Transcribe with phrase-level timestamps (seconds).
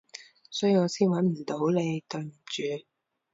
[0.49, 2.63] 所以我先搵唔到你，對唔住